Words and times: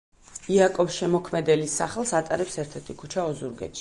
იაკობ 0.53 0.89
შემოქმედელის 0.95 1.75
სახელს 1.81 2.15
ატარებს 2.21 2.59
ერთ-ერთი 2.65 2.97
ქუჩა 3.03 3.27
ოზურგეთში. 3.35 3.69